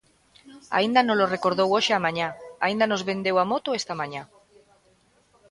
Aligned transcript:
Aínda 0.77 1.01
nolo 1.03 1.31
recordou 1.35 1.67
hoxe 1.75 1.91
á 1.97 1.99
mañá, 2.05 2.29
aínda 2.65 2.85
nos 2.87 3.05
vendeu 3.09 3.35
a 3.39 3.45
moto 3.51 3.69
esta 3.79 3.93
mañá. 4.01 4.23